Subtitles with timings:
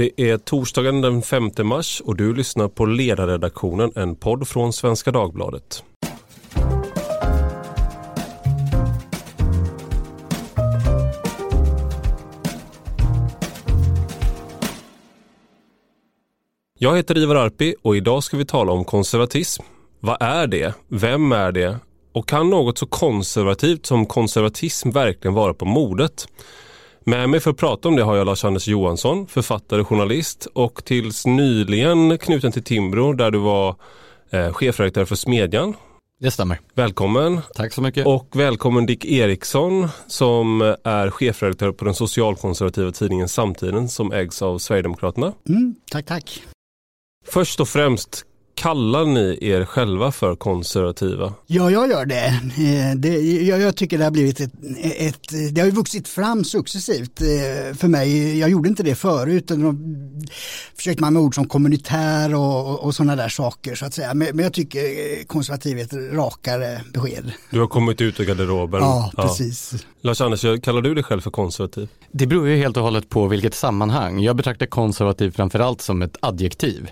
[0.00, 5.10] Det är torsdagen den 5 mars och du lyssnar på Ledarredaktionen, en podd från Svenska
[5.10, 5.84] Dagbladet.
[16.78, 19.62] Jag heter Ivar Arpi och idag ska vi tala om konservatism.
[20.00, 20.74] Vad är det?
[20.88, 21.78] Vem är det?
[22.12, 26.26] Och kan något så konservativt som konservatism verkligen vara på modet?
[27.04, 31.26] Med mig för att prata om det har jag Lars-Anders Johansson, författare, journalist och tills
[31.26, 33.76] nyligen knuten till Timbro där du var
[34.30, 35.74] eh, chefredaktör för Smedjan.
[36.20, 36.60] Det stämmer.
[36.74, 37.40] Välkommen.
[37.54, 38.06] Tack så mycket.
[38.06, 44.58] Och välkommen Dick Eriksson som är chefredaktör på den socialkonservativa tidningen Samtiden som ägs av
[44.58, 45.32] Sverigedemokraterna.
[45.48, 46.42] Mm, tack, tack.
[47.26, 48.24] Först och främst,
[48.60, 51.32] kallar ni er själva för konservativa?
[51.46, 52.26] Ja, jag gör det.
[52.26, 54.52] Eh, det jag, jag, tycker det har blivit ett,
[54.84, 58.38] ett, det har ju vuxit fram successivt eh, för mig.
[58.38, 59.46] Jag gjorde inte det förut.
[59.46, 59.74] Då
[60.76, 64.14] försökte man med ord som kommunitär och, och sådana där saker så att säga.
[64.14, 64.80] Men, men jag tycker
[65.24, 67.32] konservativ är ett rakare besked.
[67.50, 68.80] Du har kommit ut ur garderoben.
[68.80, 69.70] Ja, precis.
[69.72, 69.78] Ja.
[70.02, 71.88] Lars-Anders, kallar du dig själv för konservativ?
[72.12, 74.20] Det beror ju helt och hållet på vilket sammanhang.
[74.20, 76.90] Jag betraktar konservativ framförallt som ett adjektiv.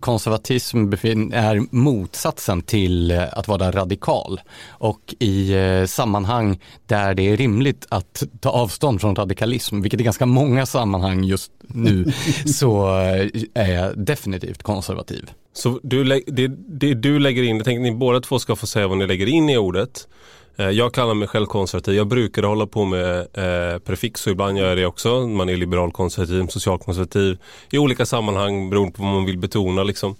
[0.00, 7.36] Konservatism är motsatsen till eh, att vara radikal och i eh, sammanhang där det är
[7.36, 12.12] rimligt att ta avstånd från radikalism, vilket är ganska många sammanhang just nu,
[12.46, 15.30] så eh, är jag definitivt konservativ.
[15.52, 18.88] Så du, det, det du lägger in, jag tänkte ni båda två ska få säga
[18.88, 20.08] vad ni lägger in i ordet.
[20.56, 21.94] Jag kallar mig själv konservativ.
[21.94, 25.26] Jag brukar hålla på med eh, prefix och ibland gör jag det också.
[25.26, 27.38] Man är liberal konservativ, socialkonservativ
[27.70, 29.82] i olika sammanhang beroende på vad man vill betona.
[29.82, 30.16] Liksom.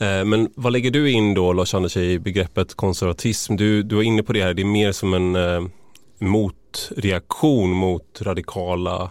[0.00, 3.56] Eh, men vad lägger du in då Lars-Anders i begreppet konservatism?
[3.56, 5.62] Du, du var inne på det här, det är mer som en eh,
[6.18, 9.10] motreaktion mot radikala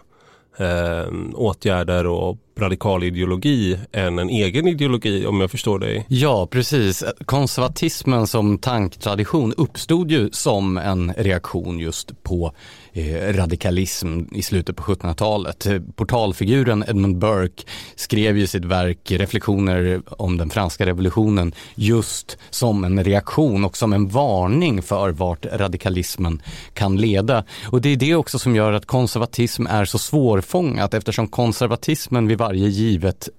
[0.57, 6.05] eh, åtgärder och radikal ideologi än en egen ideologi om jag förstår dig.
[6.07, 7.03] Ja, precis.
[7.25, 12.53] Konservatismen som tanktradition uppstod ju som en reaktion just på
[12.97, 15.65] Eh, radikalism i slutet på 1700-talet.
[15.65, 17.63] Eh, portalfiguren Edmund Burke
[17.95, 23.93] skrev ju sitt verk Reflektioner om den franska revolutionen just som en reaktion och som
[23.93, 26.41] en varning för vart radikalismen
[26.73, 27.43] kan leda.
[27.71, 32.37] Och det är det också som gör att konservatism är så svårfångat eftersom konservatismen vid
[32.37, 33.29] varje givet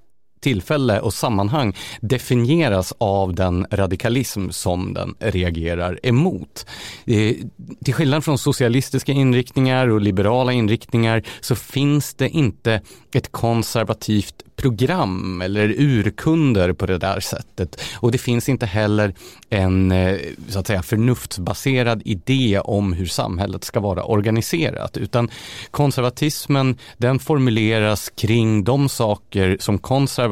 [0.40, 6.66] tillfälle och sammanhang definieras av den radikalism som den reagerar emot.
[7.06, 7.34] Eh,
[7.84, 12.80] till skillnad från socialistiska inriktningar och liberala inriktningar så finns det inte
[13.12, 17.80] ett konservativt program eller urkunder på det där sättet.
[17.94, 19.14] Och det finns inte heller
[19.50, 20.16] en eh,
[20.48, 25.30] så att säga, förnuftsbaserad idé om hur samhället ska vara organiserat utan
[25.70, 30.27] konservatismen den formuleras kring de saker som konservativa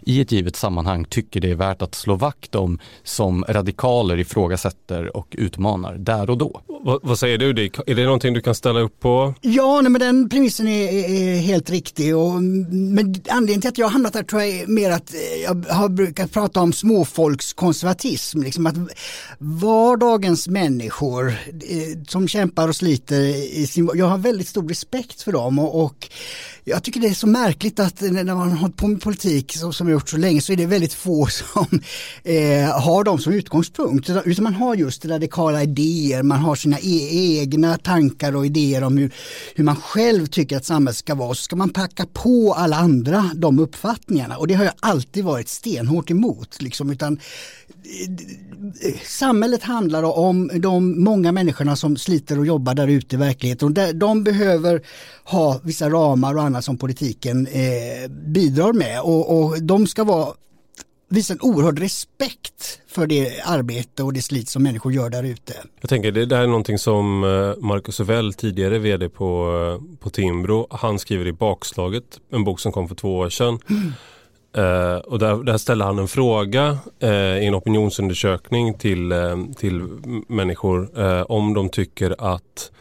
[0.00, 5.16] i ett givet sammanhang tycker det är värt att slå vakt om som radikaler ifrågasätter
[5.16, 6.60] och utmanar där och då.
[6.66, 7.78] Vad, vad säger du Dick?
[7.86, 9.34] Är det någonting du kan ställa upp på?
[9.40, 13.86] Ja, nej, men den premissen är, är helt riktig och men anledningen till att jag
[13.86, 15.14] har hamnat där tror jag är mer att
[15.44, 18.42] jag har brukat prata om småfolkskonservatism.
[18.42, 18.74] Liksom att
[19.38, 23.20] vardagens människor eh, som kämpar och sliter
[23.58, 23.90] i sin...
[23.94, 26.08] Jag har väldigt stor respekt för dem och, och
[26.64, 29.19] jag tycker det är så märkligt att när man har hållit på med politik
[29.58, 31.66] som, som har gjort så länge så är det väldigt få som
[32.24, 34.10] eh, har dem som utgångspunkt.
[34.24, 38.96] Utan man har just radikala idéer, man har sina e egna tankar och idéer om
[38.98, 39.14] hur,
[39.54, 41.34] hur man själv tycker att samhället ska vara.
[41.34, 45.48] Så ska man packa på alla andra de uppfattningarna och det har jag alltid varit
[45.48, 46.62] stenhårt emot.
[46.62, 47.18] Liksom, utan,
[49.04, 53.76] samhället handlar om de många människorna som sliter och jobbar där ute i verkligheten.
[53.94, 54.82] De behöver
[55.24, 60.34] ha vissa ramar och annat som politiken eh, bidrar med och, och de ska vara
[61.10, 65.54] visa en oerhörd respekt för det arbete och det slit som människor gör där ute.
[65.80, 70.10] Jag tänker det där är någonting som eh, Marcus Övell, tidigare vd på, eh, på
[70.10, 73.58] Timbro, han skriver i Bakslaget, en bok som kom för två år sedan.
[73.70, 73.92] Mm.
[74.58, 79.82] Uh, och där, där ställer han en fråga uh, i en opinionsundersökning till, uh, till
[80.28, 80.88] människor
[81.32, 82.72] om de tycker att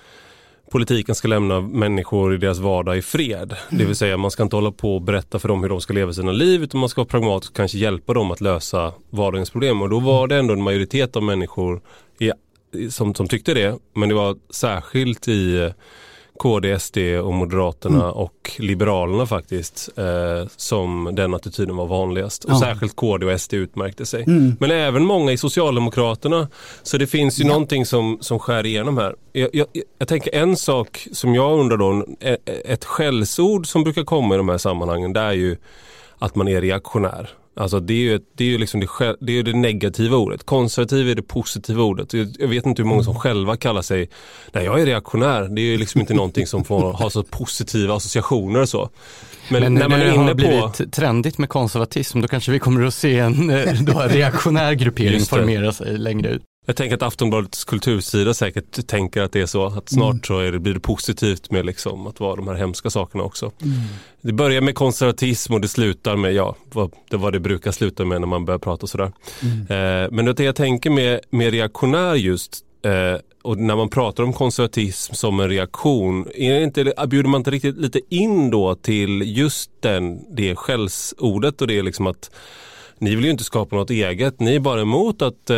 [0.71, 3.55] politiken ska lämna människor i deras vardag i fred.
[3.69, 5.93] Det vill säga man ska inte hålla på och berätta för dem hur de ska
[5.93, 9.49] leva sina liv utan man ska vara pragmatisk och kanske hjälpa dem att lösa vardagens
[9.49, 9.81] problem.
[9.81, 11.81] Och då var det ändå en majoritet av människor
[12.19, 12.31] i,
[12.91, 13.79] som, som tyckte det.
[13.95, 15.71] Men det var särskilt i
[16.39, 18.11] KD, SD och Moderaterna mm.
[18.11, 22.43] och Liberalerna faktiskt eh, som den attityden var vanligast.
[22.43, 22.59] Och ja.
[22.59, 24.23] särskilt KD och SD utmärkte sig.
[24.23, 24.55] Mm.
[24.59, 26.47] Men även många i Socialdemokraterna.
[26.83, 27.49] Så det finns ju ja.
[27.49, 29.15] någonting som, som skär igenom här.
[29.31, 29.67] Jag, jag,
[29.99, 32.05] jag tänker en sak som jag undrar då,
[32.45, 35.57] ett skällsord som brukar komma i de här sammanhangen det är ju
[36.19, 37.29] att man är reaktionär.
[37.55, 40.45] Alltså det är ju, det är ju liksom det, det, är det negativa ordet.
[40.45, 42.13] Konservativ är det positiva ordet.
[42.13, 44.09] Jag vet inte hur många som själva kallar sig,
[44.51, 45.41] nej jag är reaktionär.
[45.41, 48.89] Det är ju liksom inte någonting som får ha så positiva associationer och så.
[49.49, 50.71] Men, Men när man är inne har blivit på...
[50.91, 55.97] trendigt med konservatism då kanske vi kommer att se en eh, reaktionär gruppering formera sig
[55.97, 56.43] längre ut.
[56.65, 59.65] Jag tänker att Aftonbladets kultursida säkert tänker att det är så.
[59.65, 60.23] Att snart mm.
[60.23, 63.51] så är det, blir det positivt med liksom att vara de här hemska sakerna också.
[63.61, 63.77] Mm.
[64.21, 68.05] Det börjar med konservatism och det slutar med, ja, vad, det vad det brukar sluta
[68.05, 69.11] med när man börjar prata sådär.
[69.43, 70.03] Mm.
[70.03, 74.33] Eh, men det jag tänker med, med reaktionär just eh, och när man pratar om
[74.33, 79.71] konservatism som en reaktion, är inte, bjuder man inte riktigt lite in då till just
[79.79, 82.31] den, det skällsordet och det är liksom att
[82.99, 84.39] ni vill ju inte skapa något eget.
[84.39, 85.57] Ni är bara emot att eh,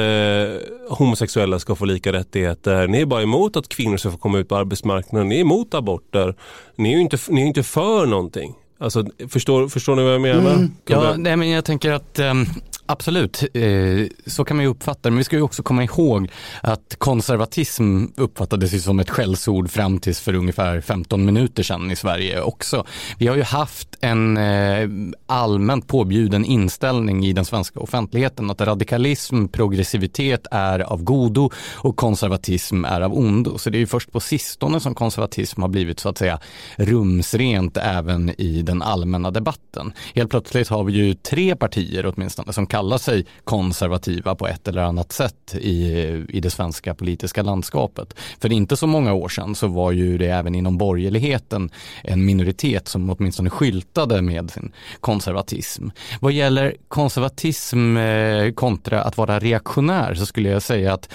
[0.89, 2.88] homosexuella ska få lika rättigheter.
[2.88, 5.29] Ni är bara emot att kvinnor ska få komma ut på arbetsmarknaden.
[5.29, 6.35] Ni är emot aborter.
[6.75, 8.53] Ni är ju inte, ni är inte för någonting.
[8.77, 10.53] Alltså, förstår, förstår ni vad jag menar?
[10.53, 10.71] Mm.
[10.85, 12.45] Ja, nej, men jag tänker att um,
[12.91, 15.09] Absolut, eh, så kan man ju uppfatta det.
[15.09, 16.29] Men vi ska ju också komma ihåg
[16.61, 21.95] att konservatism uppfattades ju som ett skällsord fram tills för ungefär 15 minuter sedan i
[21.95, 22.85] Sverige också.
[23.17, 24.89] Vi har ju haft en eh,
[25.25, 32.85] allmänt påbjuden inställning i den svenska offentligheten att radikalism, progressivitet är av godo och konservatism
[32.85, 33.57] är av ondo.
[33.57, 36.39] Så det är ju först på sistone som konservatism har blivit så att säga
[36.75, 39.94] rumsrent även i den allmänna debatten.
[40.15, 44.81] Helt plötsligt har vi ju tre partier åtminstone som kallar sig konservativa på ett eller
[44.81, 45.92] annat sätt i,
[46.30, 48.16] i det svenska politiska landskapet.
[48.39, 51.69] För inte så många år sedan så var ju det även inom borgerligheten
[52.04, 55.89] en minoritet som åtminstone skyltade med sin konservatism.
[56.19, 61.10] Vad gäller konservatism eh, kontra att vara reaktionär så skulle jag säga att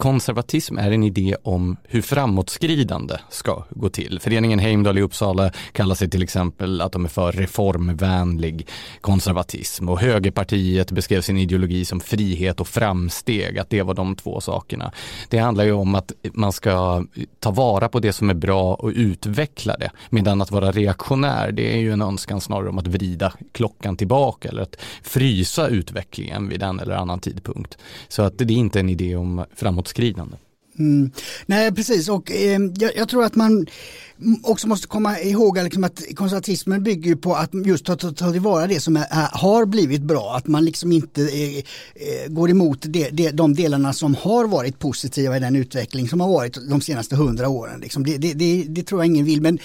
[0.00, 4.20] Konservatism är en idé om hur framåtskridande ska gå till.
[4.20, 8.66] Föreningen Heimdal i Uppsala kallar sig till exempel att de är för reformvänlig
[9.00, 14.40] konservatism och högerpartiet beskrev sin ideologi som frihet och framsteg, att det var de två
[14.40, 14.92] sakerna.
[15.28, 17.04] Det handlar ju om att man ska
[17.38, 21.74] ta vara på det som är bra och utveckla det, medan att vara reaktionär, det
[21.74, 26.62] är ju en önskan snarare om att vrida klockan tillbaka eller att frysa utvecklingen vid
[26.62, 27.78] en eller annan tidpunkt.
[28.08, 30.36] Så att det är inte en idé om framåt framåtskridande.
[30.78, 31.10] Mm.
[31.46, 33.66] Nej precis och eh, jag, jag, tror att man
[34.42, 38.66] också måste komma ihåg liksom att konservatismen bygger på att just ta, ta, ta tillvara
[38.66, 40.34] det som är, har blivit bra.
[40.36, 44.78] Att man liksom inte eh, eh går emot det, det, de delarna som har varit
[44.78, 47.80] positiva i den utveckling som har varit de senaste hundra åren.
[47.80, 48.04] Liksom.
[48.04, 49.58] Det, det, det, tror jag ingen vill men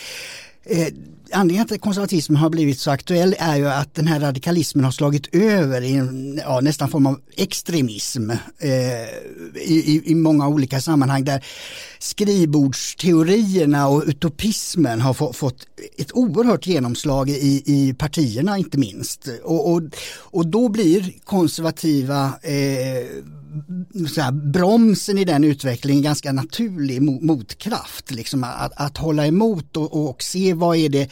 [0.65, 0.87] eh,
[1.35, 4.91] anledningen till att konservatismen har blivit så aktuell är ju att den här radikalismen har
[4.91, 8.29] slagit över i en ja, nästan form av extremism
[8.59, 8.69] eh,
[9.55, 11.45] i, i, många olika sammanhang där
[11.99, 15.67] skrivbordsteorierna och utopismen har få, fått
[15.97, 19.27] ett oerhört genomslag i, i partierna inte minst.
[19.43, 19.81] Och, och,
[20.19, 23.05] och då blir konservativa eh,
[24.21, 28.11] här, bromsen i den utvecklingen ganska naturlig motkraft.
[28.11, 31.11] Liksom att, att hålla emot och, och, se vad är det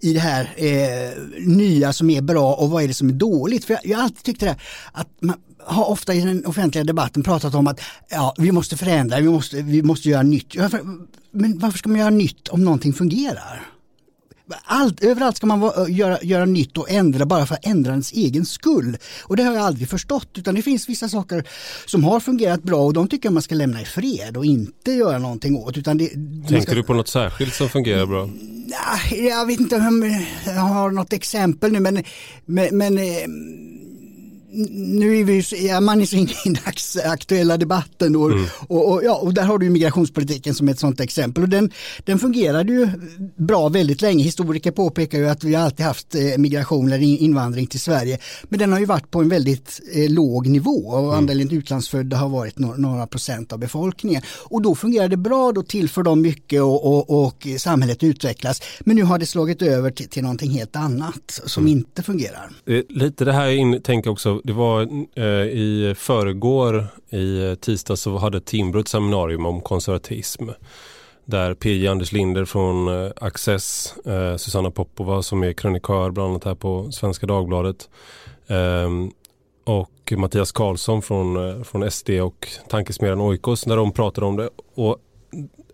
[0.00, 3.64] i det här eh, nya som är bra och vad är det som är dåligt.
[3.64, 4.62] För jag, jag har alltid tyckt det här,
[4.92, 9.20] att man har ofta i den offentliga debatten pratat om att ja, vi måste förändra,
[9.20, 10.54] vi måste, vi måste göra nytt.
[11.30, 13.77] Men varför ska man göra nytt om någonting fungerar?
[14.64, 18.96] Allt, överallt ska man vara, göra, göra nytt och ändra bara för ändrandets egen skull.
[19.22, 21.48] Och det har jag aldrig förstått utan det finns vissa saker
[21.86, 24.92] som har fungerat bra och de tycker jag man ska lämna i fred och inte
[24.92, 25.76] göra någonting åt.
[25.76, 26.74] Utan det, Tänker ska...
[26.74, 28.30] du på något särskilt som fungerar bra?
[29.10, 32.04] Jag vet inte om jag har något exempel nu men,
[32.46, 33.04] men, men eh,
[34.50, 35.38] nu är, vi,
[35.68, 36.58] är man så inne i den
[37.04, 38.44] aktuella debatten och, mm.
[38.68, 41.42] och, och, ja, och där har du migrationspolitiken som ett sådant exempel.
[41.42, 41.70] Och den,
[42.04, 42.88] den fungerade ju
[43.36, 44.24] bra väldigt länge.
[44.24, 48.18] Historiker påpekar ju att vi alltid haft eh, migration eller invandring till Sverige.
[48.42, 51.14] Men den har ju varit på en väldigt eh, låg nivå och mm.
[51.14, 54.22] andelen utlandsfödda har varit några, några, procent av befolkningen.
[54.44, 58.62] Och då fungerar det bra, då tillför de mycket och, och, och samhället utvecklas.
[58.80, 61.78] Men nu har det slagit över till, till någonting helt annat som mm.
[61.78, 62.50] inte fungerar.
[62.88, 64.82] Lite det här in, tänker också det var
[65.14, 70.48] eh, i förrgår i tisdag så hade Timbro ett seminarium om konservatism.
[71.24, 76.44] Där PJ Anders Linder från eh, Access, eh, Susanna Popova som är krönikör bland annat
[76.44, 77.88] här på Svenska Dagbladet
[78.46, 78.88] eh,
[79.64, 84.50] och Mattias Karlsson från, eh, från SD och tankesmedjan Oikos när de pratade om det.
[84.74, 84.96] Och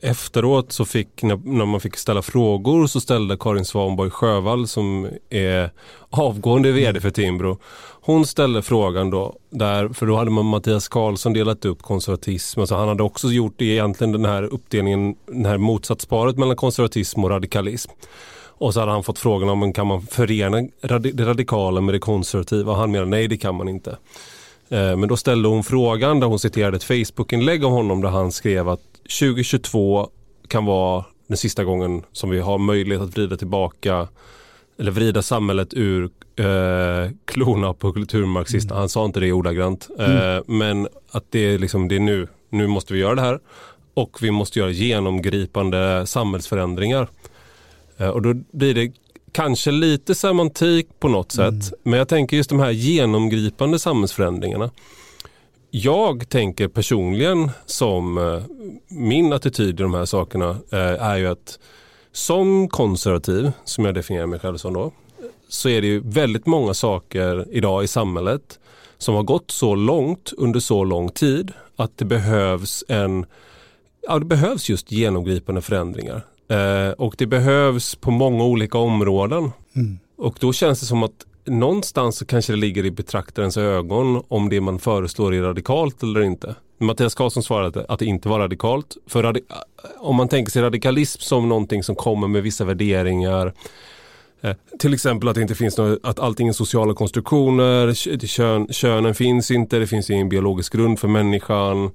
[0.05, 5.71] efteråt så fick, när, man fick ställa frågor så ställde Karin Svanborg Sjövall som är
[6.11, 7.59] avgående vd för Timbro.
[8.01, 12.61] Hon ställde frågan då, där, för då hade man Mattias Karlsson delat upp konservatism.
[12.61, 17.31] Alltså han hade också gjort egentligen den här uppdelningen, det här motsatsparet mellan konservatism och
[17.31, 17.91] radikalism.
[18.57, 20.63] Och så hade han fått frågan om kan man förena
[21.01, 22.75] det radikala med det konservativa.
[22.75, 23.97] Han menade nej det kan man inte.
[24.69, 28.33] Eh, men då ställde hon frågan där hon citerade ett Facebookinlägg av honom där han
[28.33, 28.83] skrev att
[29.21, 30.09] 2022
[30.49, 34.09] kan vara den sista gången som vi har möjlighet att vrida tillbaka
[34.79, 38.75] eller vrida samhället ur eh, klona på kulturmarxisterna.
[38.75, 38.81] Mm.
[38.81, 39.89] Han sa inte det ordagrant.
[39.99, 40.45] Eh, mm.
[40.47, 42.29] Men att det är, liksom, det är nu.
[42.51, 43.41] Nu måste vi göra det här.
[43.95, 47.09] Och vi måste göra genomgripande samhällsförändringar.
[47.97, 48.93] Eh, och då blir det
[49.35, 51.61] kanske lite semantik på något mm.
[51.61, 51.79] sätt.
[51.83, 54.71] Men jag tänker just de här genomgripande samhällsförändringarna.
[55.71, 58.43] Jag tänker personligen som eh,
[58.89, 61.59] min attityd i de här sakerna eh, är ju att
[62.13, 64.93] som konservativ, som jag definierar mig själv som då,
[65.49, 68.59] så är det ju väldigt många saker idag i samhället
[68.99, 73.27] som har gått så långt under så lång tid att det behövs en
[74.07, 76.23] Ja, det behövs just genomgripande förändringar.
[76.49, 79.51] Eh, och det behövs på många olika områden.
[79.77, 79.99] Mm.
[80.17, 84.49] Och då känns det som att någonstans så kanske det ligger i betraktarens ögon om
[84.49, 86.55] det man föreslår är radikalt eller inte.
[86.79, 88.97] Mattias Karlsson svarade att det inte var radikalt.
[89.07, 89.41] För radi
[89.99, 93.53] om man tänker sig radikalism som någonting som kommer med vissa värderingar.
[94.41, 97.95] Eh, till exempel att det inte finns något, att allting är sociala konstruktioner,
[98.27, 101.91] kön, könen finns inte, det finns ingen biologisk grund för människan.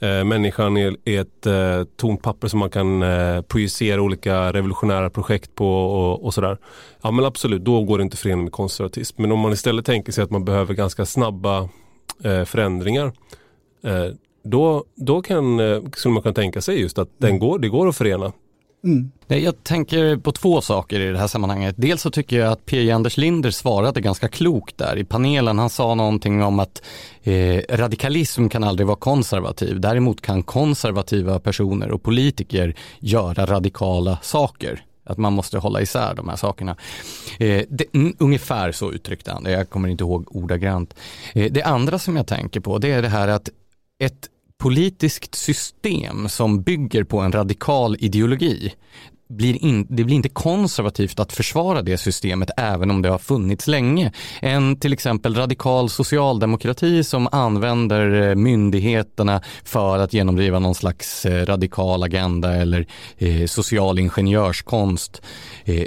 [0.00, 5.10] Eh, människan är, är ett eh, tomt papper som man kan eh, projicera olika revolutionära
[5.10, 6.58] projekt på och, och, sådär.
[7.02, 9.22] Ja men absolut, då går det inte förenligt med konservatism.
[9.22, 11.68] Men om man istället tänker sig att man behöver ganska snabba
[12.24, 13.12] eh, förändringar
[13.84, 14.06] eh,
[14.44, 17.88] då, då kan, eh, skulle man kunna tänka sig just att den går, det går
[17.88, 18.32] att förena.
[18.84, 19.10] Mm.
[19.26, 21.74] Jag tänker på två saker i det här sammanhanget.
[21.78, 22.90] Dels så tycker jag att P.
[22.90, 25.58] Anders Linder svarade ganska klokt där i panelen.
[25.58, 26.82] Han sa någonting om att
[27.22, 29.80] eh, radikalism kan aldrig vara konservativ.
[29.80, 34.84] Däremot kan konservativa personer och politiker göra radikala saker.
[35.04, 36.76] Att man måste hålla isär de här sakerna.
[37.38, 37.84] Eh, det,
[38.18, 40.94] ungefär så uttryckte han det, jag kommer inte ihåg ordagrant.
[41.34, 43.48] Eh, det andra som jag tänker på det är det här att
[43.98, 48.72] ett politiskt system som bygger på en radikal ideologi
[49.28, 53.66] blir in, det blir inte konservativt att försvara det systemet även om det har funnits
[53.66, 54.12] länge.
[54.42, 61.46] En till exempel radikal socialdemokrati som använder eh, myndigheterna för att genomdriva någon slags eh,
[61.46, 62.86] radikal agenda eller
[63.18, 65.22] eh, social ingenjörskonst
[65.64, 65.84] eh,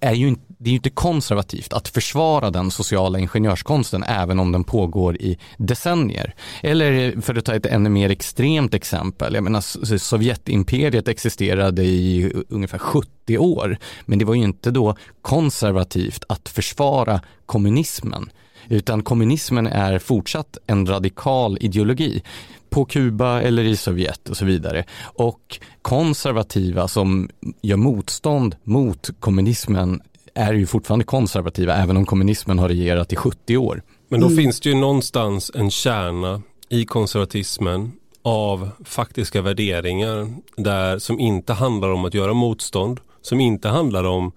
[0.00, 4.52] är ju inte det är ju inte konservativt att försvara den sociala ingenjörskonsten även om
[4.52, 6.34] den pågår i decennier.
[6.62, 12.78] Eller för att ta ett ännu mer extremt exempel, jag menar Sovjetimperiet existerade i ungefär
[12.78, 18.30] 70 år, men det var ju inte då konservativt att försvara kommunismen
[18.68, 22.22] utan kommunismen är fortsatt en radikal ideologi
[22.70, 24.84] på Kuba eller i Sovjet och så vidare.
[25.00, 27.28] Och konservativa som
[27.62, 30.00] gör motstånd mot kommunismen
[30.38, 33.82] är ju fortfarande konservativa även om kommunismen har regerat i 70 år.
[34.08, 34.38] Men då mm.
[34.38, 37.92] finns det ju någonstans en kärna i konservatismen
[38.22, 44.32] av faktiska värderingar där, som inte handlar om att göra motstånd, som inte handlar om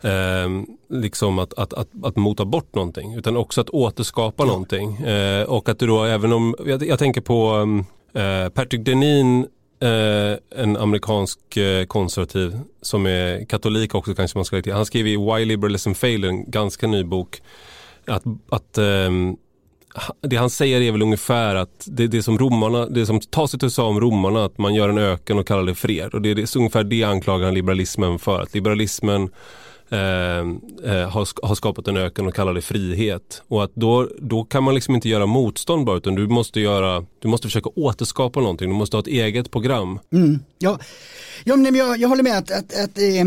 [0.00, 0.48] eh,
[1.00, 4.46] liksom att, att, att, att mota bort någonting utan också att återskapa ja.
[4.46, 4.96] någonting.
[4.96, 7.68] Eh, och att du då även om, jag, jag tänker på
[8.14, 9.46] eh, Patrick Denin
[9.80, 14.72] Eh, en amerikansk eh, konservativ som är katolik också kanske man ska lägga till.
[14.72, 17.42] Han skriver i Why Liberalism Fail, en ganska ny bok.
[18.06, 19.10] Att, att eh,
[20.20, 23.74] det han säger är väl ungefär att det, det som romarna, det som tas Tacitus
[23.74, 26.14] sa om romarna, att man gör en öken och kallar det fred.
[26.14, 28.40] Och det är, det är ungefär det anklagar han liberalismen för.
[28.40, 29.30] Att liberalismen
[29.90, 30.38] Eh,
[30.92, 33.42] eh, har, har skapat en öken och kallar det frihet.
[33.48, 37.04] Och att då, då kan man liksom inte göra motstånd bara utan du måste, göra,
[37.18, 38.68] du måste försöka återskapa någonting.
[38.68, 39.98] Du måste ha ett eget program.
[40.12, 40.78] Mm, ja,
[41.44, 43.24] ja men jag, jag håller med att, att, att eh,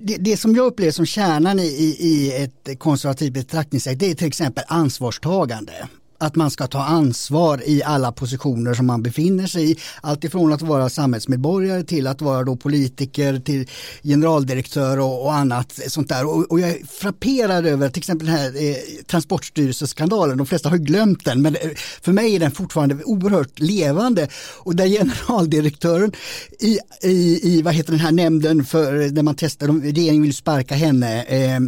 [0.00, 4.26] det, det, som jag upplever som kärnan i, i ett konservativt betraktningssätt det är till
[4.28, 5.72] exempel ansvarstagande
[6.18, 9.76] att man ska ta ansvar i alla positioner som man befinner sig i.
[10.00, 13.68] Alltifrån att vara samhällsmedborgare till att vara då politiker, till
[14.02, 16.26] generaldirektör och, och annat sånt där.
[16.26, 20.38] Och, och, jag är frapperad över till exempel den här eh, Transportstyrelseskandalen.
[20.38, 21.70] De flesta har glömt den men eh,
[22.02, 24.28] för mig är den fortfarande oerhört levande.
[24.58, 26.12] Och där generaldirektören
[26.60, 30.74] i, i, i vad heter den här nämnden för där man testar, regeringen vill sparka
[30.74, 31.60] henne, eh,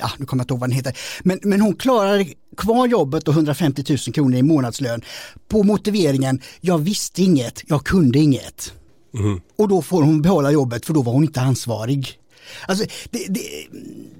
[0.00, 2.24] ja nu kommer jag inte ihåg vad den heter, men, men hon klarar
[2.60, 5.02] kvar jobbet och 150 000 kronor i månadslön
[5.48, 8.72] på motiveringen, jag visste inget, jag kunde inget.
[9.14, 9.40] Mm.
[9.58, 12.19] Och då får hon behålla jobbet för då var hon inte ansvarig.
[12.66, 13.66] Alltså, det, det,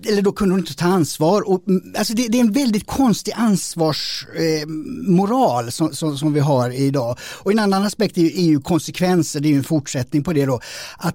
[0.09, 1.49] eller då kunde hon inte ta ansvar.
[1.49, 6.41] Och, mm, alltså det, det är en väldigt konstig ansvarsmoral eh, som, som, som, vi
[6.41, 7.19] har idag.
[7.23, 10.47] Och en annan aspekt är, är ju konsekvenser, det är ju en fortsättning på det
[10.47, 10.61] då.
[10.99, 11.15] Att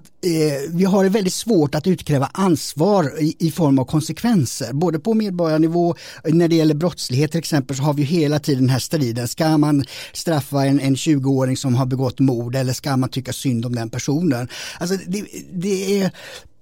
[0.70, 4.72] vi har det väldigt svårt att utkräva ansvar i, i, form av konsekvenser.
[4.72, 5.94] Både på medborgarnivå,
[6.24, 9.28] när det gäller brottslighet till exempel så har vi hela tiden den här striden.
[9.28, 13.66] Ska man straffa en, en 20-åring som har begått mord eller ska man tycka synd
[13.66, 14.48] om den personen?
[14.80, 16.10] Alltså det, det är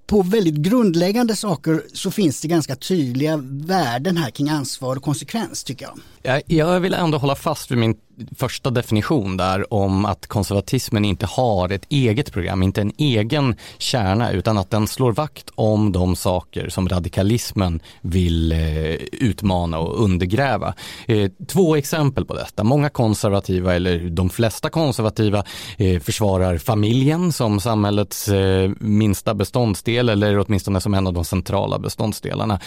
[0.07, 5.65] på väldigt grundläggande saker så finns det ganska tydliga värden här kring ansvar och konsekvens
[5.65, 5.99] tycker jag.
[6.23, 7.95] Jag, jag vill ändå hålla fast vid min
[8.37, 14.31] första definition där om att konservatismen inte har ett eget program, inte en egen kärna
[14.31, 18.59] utan att den slår vakt om de saker som radikalismen vill eh,
[19.13, 20.75] utmana och undergräva.
[21.07, 22.65] Eh, två exempel på detta.
[22.65, 25.45] Många konservativa, eller de flesta konservativa,
[25.79, 28.29] eh, försvarar familjen som samhällets
[28.81, 32.61] minsta beståndsdel eller åtminstone som en av de centrala beståndsdelarna.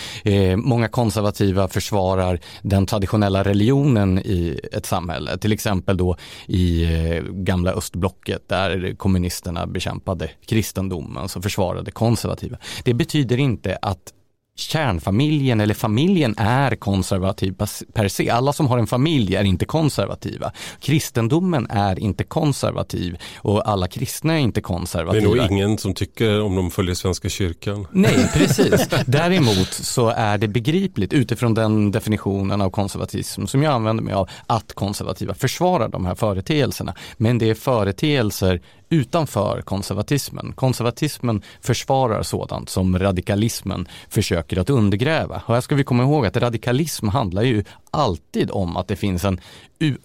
[0.56, 6.18] Många konservativa försvarar den traditionella religionen i ett samhälle, till exempel då
[6.48, 12.58] i eh, gamla östblocket där kommunisterna bekämpade kristendomen så försvarade konservativa.
[12.84, 14.14] Det betyder inte att
[14.60, 17.56] kärnfamiljen eller familjen är konservativ
[17.94, 18.30] per se.
[18.30, 20.52] Alla som har en familj är inte konservativa.
[20.80, 25.22] Kristendomen är inte konservativ och alla kristna är inte konservativa.
[25.22, 27.88] Det är nog ingen som tycker om de följer Svenska kyrkan.
[27.92, 28.90] Nej, precis.
[29.06, 34.30] Däremot så är det begripligt utifrån den definitionen av konservatism som jag använder mig av
[34.48, 36.94] att konservativa försvarar de här företeelserna.
[37.18, 40.54] Men det är företeelser utanför konservatismen.
[40.56, 45.42] Konservatismen försvarar sådant som radikalismen försöker att undergräva.
[45.46, 49.26] Och här ska vi komma ihåg att radikalism handlar ju alltid om att det finns
[49.26, 49.40] en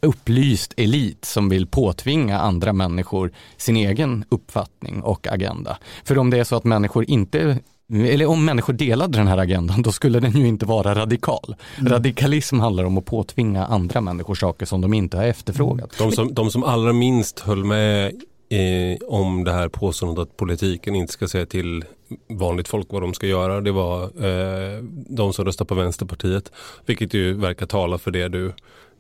[0.01, 5.79] upplyst elit som vill påtvinga andra människor sin egen uppfattning och agenda.
[6.05, 7.59] För om det är så att människor inte
[7.93, 11.55] eller om människor delade den här agendan, då skulle den ju inte vara radikal.
[11.79, 11.93] Mm.
[11.93, 15.99] Radikalism handlar om att påtvinga andra människor saker som de inte har efterfrågat.
[15.99, 18.13] De som, de som allra minst höll med
[18.53, 21.85] eh, om det här påståendet att politiken inte ska säga till
[22.29, 23.61] vanligt folk vad de ska göra.
[23.61, 26.53] Det var eh, de som röstar på Vänsterpartiet.
[26.87, 28.53] Vilket ju verkar tala för det du,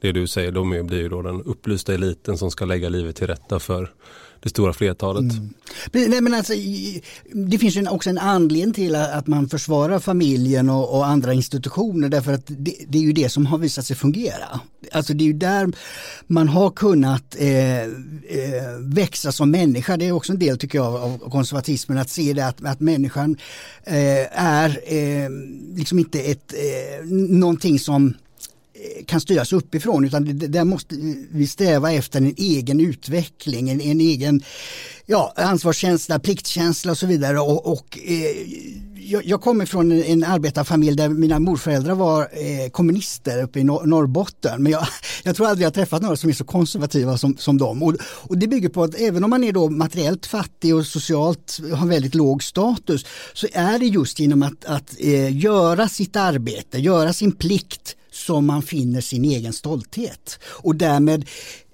[0.03, 0.53] det du säger.
[0.53, 3.91] De blir ju då den upplysta eliten som ska lägga livet till rätta för
[4.43, 5.33] det stora flertalet.
[5.33, 5.55] Mm.
[5.93, 6.53] Nej, men alltså,
[7.33, 12.09] det finns ju också en anledning till att man försvarar familjen och, och andra institutioner
[12.09, 14.61] därför att det, det, är ju det som har visat sig fungera.
[14.93, 15.73] Alltså det är ju där
[16.27, 17.89] man har kunnat eh, eh,
[18.79, 19.97] växa som människa.
[19.97, 23.37] Det är också en del tycker jag av konservatismen att se det att, att människan
[23.85, 25.31] eh, är eh,
[25.77, 28.15] liksom inte ett, eh, någonting som
[28.83, 30.95] Eh, kan styras uppifrån utan där måste
[31.31, 34.43] vi sträva efter en egen utveckling, en, en egen
[35.07, 37.41] ja, ansvarskänsla, pliktkänsla och så vidare.
[37.41, 38.37] Och, och eh,
[38.95, 43.65] jag, jag, kommer från en, en arbetarfamilj där mina morföräldrar var eh, kommunister uppe i
[43.65, 44.63] Nor Norrbotten.
[44.63, 44.87] Men jag,
[45.23, 47.83] jag, tror aldrig jag träffat några som är så konservativa som, som dem.
[47.83, 51.61] Och, och, det bygger på att även om man är då materiellt fattig och socialt
[51.75, 56.79] har väldigt låg status så är det just genom att, att eh, göra sitt arbete,
[56.79, 61.29] göra sin plikt som man finner sin egen stolthet och därmed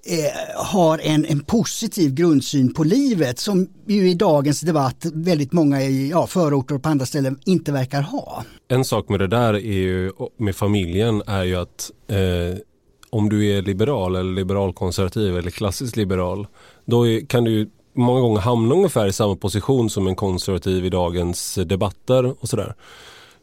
[0.05, 5.81] eh, har en, en positiv grundsyn på livet som ju i dagens debatt väldigt många
[5.81, 8.43] i ja, förorter och på andra ställen inte verkar ha.
[8.67, 12.59] En sak med det där är ju, med familjen är ju att eh,
[13.09, 16.47] om du är liberal eller liberalkonservativ eller klassiskt liberal
[16.85, 20.89] då är, kan du många gånger hamna ungefär i samma position som en konservativ i
[20.89, 22.75] dagens debatter och sådär.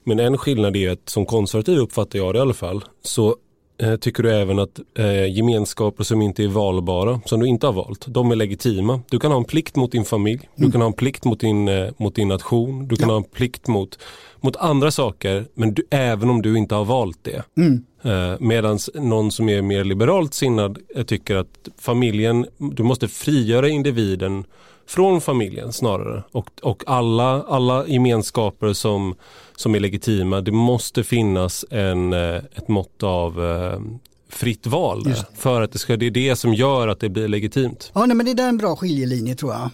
[0.06, 3.36] Men en skillnad är att som konservativ uppfattar jag det i alla fall, så
[3.78, 7.72] eh, tycker du även att eh, gemenskaper som inte är valbara, som du inte har
[7.72, 9.00] valt, de är legitima.
[9.10, 10.66] Du kan ha en plikt mot din familj, mm.
[10.66, 13.14] du kan ha en plikt mot din, eh, mot din nation, du kan ja.
[13.14, 13.98] ha en plikt mot,
[14.40, 17.42] mot andra saker, men du, även om du inte har valt det.
[17.56, 17.84] Mm.
[18.02, 23.68] Eh, Medan någon som är mer liberalt sinnad eh, tycker att familjen, du måste frigöra
[23.68, 24.44] individen
[24.86, 26.22] från familjen snarare.
[26.32, 29.14] Och, och alla, alla gemenskaper som,
[29.56, 33.80] som är legitima, det måste finnas en, eh, ett mått av eh,
[34.28, 37.28] fritt val där, för att det, ska, det är det som gör att det blir
[37.28, 37.90] legitimt.
[37.94, 39.70] Ja, nej, men det är en bra skiljelinje tror jag.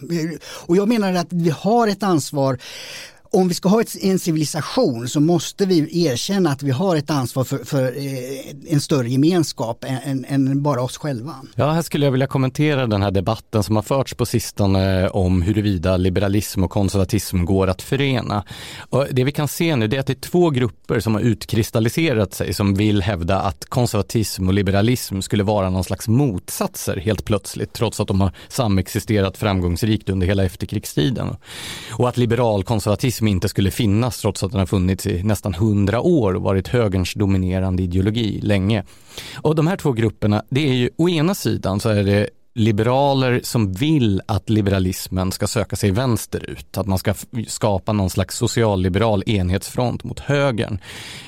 [0.66, 2.58] Och jag menar att vi har ett ansvar
[3.32, 7.10] om vi ska ha ett, en civilisation så måste vi erkänna att vi har ett
[7.10, 11.34] ansvar för, för eh, en större gemenskap än, än, bara oss själva.
[11.54, 15.16] Ja, här skulle jag vilja kommentera den här debatten som har förts på sistone eh,
[15.16, 18.44] om huruvida liberalism och konservatism går att förena.
[18.90, 22.34] Och det vi kan se nu är att det är två grupper som har utkristalliserat
[22.34, 27.72] sig som vill hävda att konservatism och liberalism skulle vara någon slags motsatser helt plötsligt,
[27.72, 31.36] trots att de har samexisterat framgångsrikt under hela efterkrigstiden.
[31.90, 35.54] Och att liberal konservatism som inte skulle finnas trots att den har funnits i nästan
[35.54, 38.84] hundra år och varit högerns dominerande ideologi länge.
[39.42, 43.40] Och de här två grupperna, det är ju å ena sidan så är det liberaler
[43.44, 47.14] som vill att liberalismen ska söka sig vänsterut, att man ska
[47.48, 50.78] skapa någon slags socialliberal enhetsfront mot högern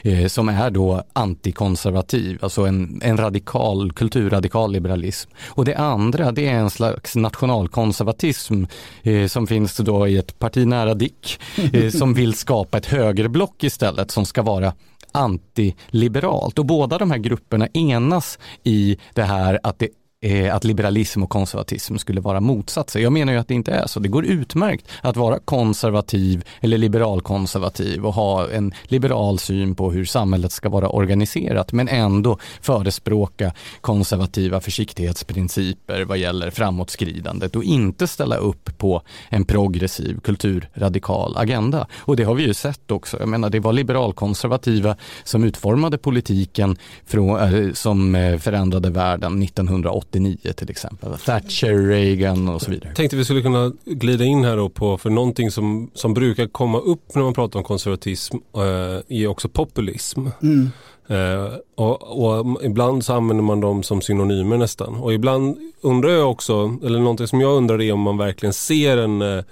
[0.02, 5.30] eh, som är då antikonservativ, alltså en, en radikal, kulturradikal liberalism.
[5.46, 8.64] Och det andra, det är en slags nationalkonservatism
[9.02, 11.40] eh, som finns då i ett parti nära Dick,
[11.72, 14.74] eh, som vill skapa ett högerblock istället som ska vara
[15.12, 16.58] antiliberalt.
[16.58, 19.88] Och båda de här grupperna enas i det här att det
[20.24, 23.00] Eh, att liberalism och konservatism skulle vara motsatser.
[23.00, 24.00] Jag menar ju att det inte är så.
[24.00, 30.04] Det går utmärkt att vara konservativ eller liberalkonservativ och ha en liberal syn på hur
[30.04, 38.36] samhället ska vara organiserat men ändå förespråka konservativa försiktighetsprinciper vad gäller framåtskridandet och inte ställa
[38.36, 41.86] upp på en progressiv kulturradikal agenda.
[41.98, 43.16] Och det har vi ju sett också.
[43.20, 50.13] Jag menar det var liberalkonservativa som utformade politiken från, eh, som eh, förändrade världen 1980
[50.14, 51.18] 89 till exempel.
[51.18, 52.94] Thatcher, Reagan och så vidare.
[52.94, 56.78] Tänkte vi skulle kunna glida in här då på, för någonting som, som brukar komma
[56.78, 60.26] upp när man pratar om konservatism eh, är också populism.
[60.42, 60.70] Mm.
[61.08, 64.94] Eh, och, och, ibland så använder man dem som synonymer nästan.
[64.94, 68.96] Och ibland undrar jag också, eller någonting som jag undrar är om man verkligen ser
[68.96, 69.44] en eh,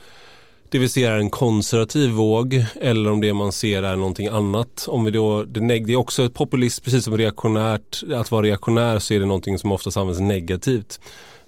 [0.73, 4.87] det vi ser är en konservativ våg eller om det man ser är någonting annat.
[4.89, 8.03] Om vi då, det, det är också ett populism, precis som reaktionärt.
[8.15, 11.01] Att vara reaktionär så är det någonting som oftast används negativt.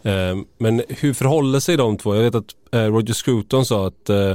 [0.03, 2.15] Eh, men hur förhåller sig de två?
[2.15, 4.35] Jag vet att eh, Roger Scruton sa att eh,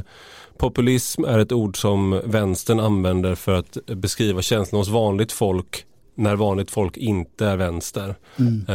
[0.57, 6.35] populism är ett ord som vänstern använder för att beskriva känslan hos vanligt folk när
[6.35, 8.15] vanligt folk inte är vänster.
[8.39, 8.65] Mm.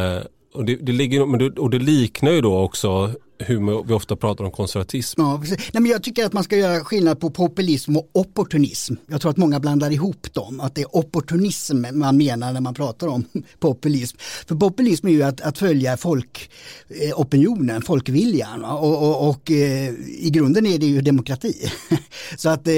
[0.54, 3.10] Och det, det, ligger, och det liknar ju då också
[3.46, 5.20] hur vi ofta pratar om konservatism.
[5.20, 8.94] Ja, Nej, men jag tycker att man ska göra skillnad på populism och opportunism.
[9.06, 12.74] Jag tror att många blandar ihop dem, att det är opportunism man menar när man
[12.74, 13.24] pratar om
[13.58, 14.16] populism.
[14.46, 20.30] För populism är ju att, att följa folkopinionen, eh, folkviljan och, och, och eh, i
[20.30, 21.70] grunden är det ju demokrati.
[22.36, 22.74] Så att eh,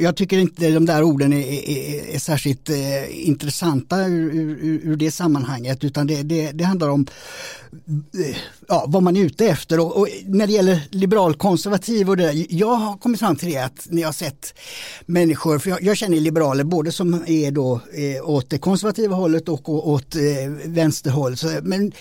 [0.00, 4.96] jag tycker inte de där orden är, är, är särskilt eh, intressanta ur, ur, ur,
[4.96, 7.06] det sammanhanget utan det, det, det handlar om
[8.68, 9.80] ja, vad man är ute efter.
[9.80, 13.58] Och, och när det gäller liberal-konservativ och det där, jag har kommit fram till det
[13.58, 14.54] att när jag har sett
[15.06, 19.48] människor, för jag, jag känner liberaler både som är då eh, åt det konservativa hållet
[19.48, 20.22] och åt eh,
[20.64, 21.36] vänsterhåll.
[21.36, 21.92] Så, men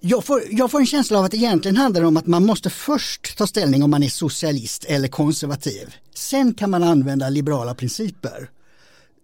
[0.00, 2.70] jag får, jag får en känsla av att det egentligen handlar om att man måste
[2.70, 5.94] först ta ställning om man är socialist eller konservativ.
[6.14, 8.50] Sen kan man använda liberala principer.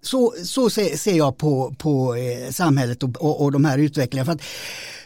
[0.03, 4.27] Så, så ser, jag på, på eh, samhället och, och, och de här utvecklingarna.
[4.27, 4.43] För att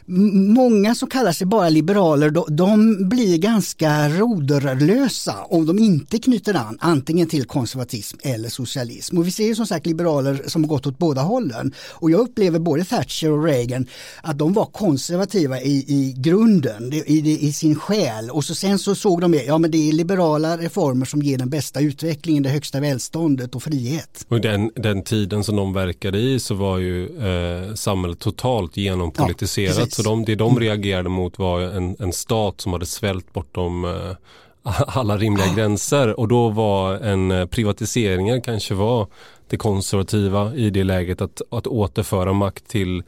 [0.07, 6.55] många som kallar sig bara liberaler, de, de blir ganska roderlösa om de inte knyter
[6.55, 9.19] an antingen till konservatism eller socialism.
[9.19, 11.73] Och vi ser ju som sagt liberaler som har gått åt båda hållen.
[11.92, 13.87] Och jag upplever både Thatcher och Reagan
[14.23, 18.31] att de var konservativa i, i grunden, i, i sin själ.
[18.31, 21.51] Och så sen så såg de, ja men det är liberala reformer som ger den
[21.51, 24.27] bästa utvecklingen, det högsta välståndet och frihet.
[24.29, 29.79] Och den, den tiden som de verkade i så var ju eh, samhället totalt genompolitiserat.
[29.79, 33.85] Ja, så de, det de reagerade mot var en, en stat som hade svält bortom
[33.85, 34.16] eh,
[34.87, 36.20] alla rimliga gränser.
[36.20, 39.06] Och då var en eh, privatiseringar kanske var
[39.48, 43.02] det konservativa i det läget att, att återföra makt till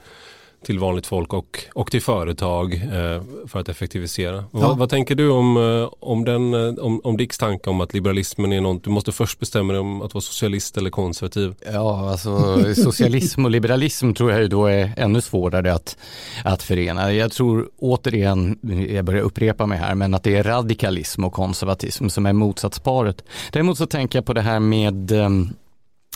[0.64, 4.34] till vanligt folk och, och till företag eh, för att effektivisera.
[4.36, 4.44] Ja.
[4.50, 7.94] Vad, vad, tänker du om, eh, om, den, eh, om, om Dicks tanke om att
[7.94, 11.54] liberalismen är något, du måste först bestämma dig om att vara socialist eller konservativ?
[11.72, 15.96] Ja, alltså socialism och liberalism tror jag ju då är ännu svårare att,
[16.44, 17.12] att förena.
[17.12, 18.58] Jag tror återigen,
[18.90, 23.24] jag börjar upprepa mig här, men att det är radikalism och konservatism som är motsatsparet.
[23.52, 25.12] Däremot så tänker jag på det här med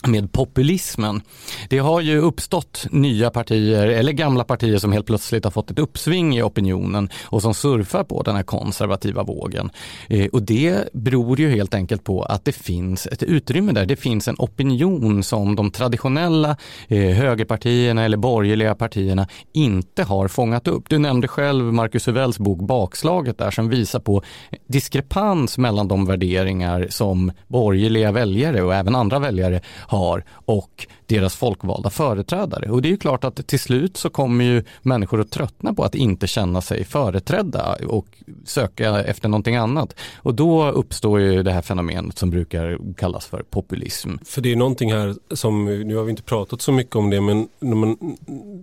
[0.06, 1.22] med populismen.
[1.68, 5.78] Det har ju uppstått nya partier eller gamla partier som helt plötsligt har fått ett
[5.78, 9.70] uppsving i opinionen och som surfar på den här konservativa vågen.
[10.08, 13.86] Eh, och det beror ju helt enkelt på att det finns ett utrymme där.
[13.86, 16.56] Det finns en opinion som de traditionella
[16.88, 20.88] eh, högerpartierna eller borgerliga partierna inte har fångat upp.
[20.88, 24.22] Du nämnde själv Marcus Uvells bok Bakslaget där som visar på
[24.66, 29.60] diskrepans mellan de värderingar som borgerliga väljare och även andra väljare
[29.92, 32.70] har och deras folkvalda företrädare.
[32.70, 35.84] Och det är ju klart att till slut så kommer ju människor att tröttna på
[35.84, 38.06] att inte känna sig företrädda och
[38.44, 39.94] söka efter någonting annat.
[40.16, 44.10] Och då uppstår ju det här fenomenet som brukar kallas för populism.
[44.24, 47.20] För det är någonting här som, nu har vi inte pratat så mycket om det,
[47.20, 47.48] men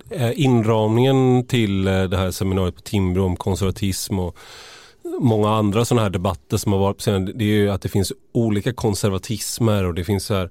[0.10, 4.38] eh, inramningen till eh, det här seminariet på Timbro om konservatism och
[5.20, 7.90] många andra sådana här debatter som har varit på senare, det är ju att det
[7.90, 10.50] finns olika konservatismer och det finns så här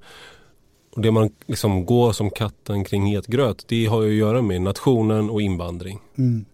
[0.99, 4.43] och det man liksom går som katten kring het gröt, det har ju att göra
[4.43, 5.99] med nationen och invandring.
[6.19, 6.45] Mm.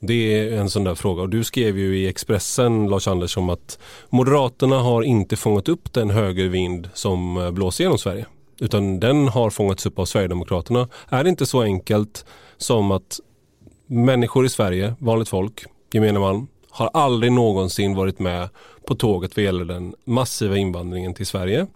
[0.00, 3.50] Det är en sån där fråga och du skrev ju i Expressen Lars Anders om
[3.50, 3.78] att
[4.10, 8.26] Moderaterna har inte fångat upp den högervind som eh, blåser genom Sverige.
[8.60, 10.88] Utan den har fångats upp av Sverigedemokraterna.
[11.08, 12.24] Är det inte så enkelt
[12.56, 13.20] som att
[13.86, 18.48] människor i Sverige, vanligt folk, gemene man, har aldrig någonsin varit med
[18.86, 21.66] på tåget vad gäller den massiva invandringen till Sverige.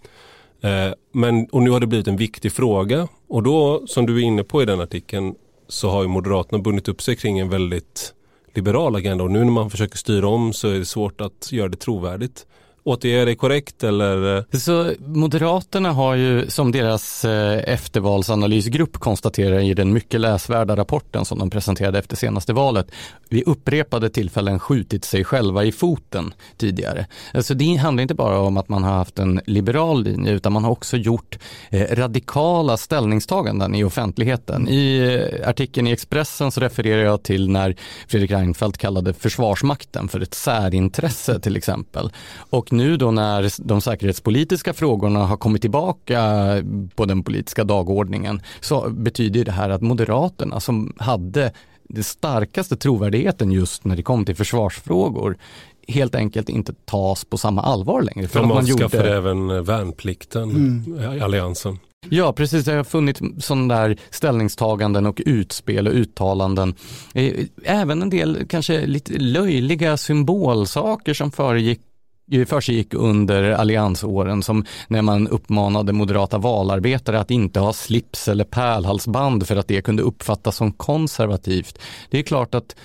[0.67, 4.23] Eh, men, och nu har det blivit en viktig fråga och då som du är
[4.23, 5.35] inne på i den artikeln
[5.69, 8.15] så har ju Moderaterna bundit upp sig kring en väldigt
[8.55, 11.69] liberal agenda och nu när man försöker styra om så är det svårt att göra
[11.69, 12.47] det trovärdigt.
[12.87, 14.45] Återger det korrekt eller?
[14.57, 21.39] Så Moderaterna har ju som deras eh, eftervalsanalysgrupp konstaterar i den mycket läsvärda rapporten som
[21.39, 22.87] de presenterade efter senaste valet
[23.29, 27.07] vid upprepade tillfällen skjutit sig själva i foten tidigare.
[27.35, 30.65] Alltså det handlar inte bara om att man har haft en liberal linje utan man
[30.65, 31.39] har också gjort
[31.71, 34.69] eh, radikala ställningstaganden i offentligheten.
[34.69, 34.99] I
[35.43, 37.77] eh, artikeln i Expressen så refererar jag till när
[38.09, 42.11] Fredrik Reinfeldt kallade Försvarsmakten för ett särintresse till exempel.
[42.51, 46.23] Och nu då när de säkerhetspolitiska frågorna har kommit tillbaka
[46.95, 51.53] på den politiska dagordningen så betyder det här att Moderaterna som hade
[51.89, 55.39] den starkaste trovärdigheten just när det kom till försvarsfrågor
[55.89, 58.29] helt enkelt inte tas på samma allvar längre.
[58.29, 59.17] För de avskaffade gjorde...
[59.17, 61.17] även värnplikten mm.
[61.17, 61.79] i alliansen.
[62.09, 62.65] Ja, precis.
[62.65, 66.75] Det har funnits sådana där ställningstaganden och utspel och uttalanden.
[67.15, 67.35] Eh,
[67.65, 71.81] även en del kanske lite löjliga symbolsaker som föregick
[72.47, 79.47] försiggick under alliansåren som när man uppmanade moderata valarbetare att inte ha slips eller pärlhalsband
[79.47, 81.79] för att det kunde uppfattas som konservativt.
[82.11, 82.77] Det är klart att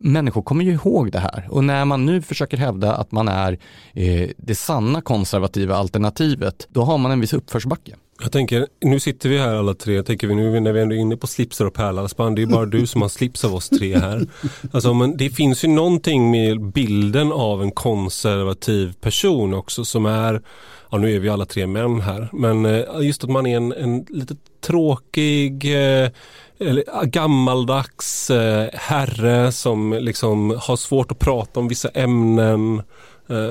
[0.00, 3.58] människor kommer ju ihåg det här och när man nu försöker hävda att man är
[3.92, 7.96] eh, det sanna konservativa alternativet, då har man en viss uppförsbacke.
[8.22, 10.98] Jag tänker, nu sitter vi här alla tre, tänker vi nu när vi ändå är
[10.98, 13.98] inne på slipsar och pärlhalsband, det är bara du som har slips av oss tre
[13.98, 14.26] här.
[14.72, 20.42] Alltså, men det finns ju någonting med bilden av en konservativ person också som är,
[20.90, 23.72] ja nu är vi alla tre män här, men eh, just att man är en,
[23.72, 26.10] en lite tråkig, eh,
[26.58, 32.82] eller gammaldags eh, herre som liksom har svårt att prata om vissa ämnen.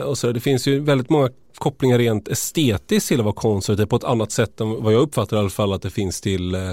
[0.06, 0.32] och så.
[0.32, 3.36] Det finns ju väldigt många kopplingar rent estetiskt till att vara
[3.84, 6.22] är på ett annat sätt än vad jag uppfattar i alla fall att det finns
[6.22, 6.72] till eh,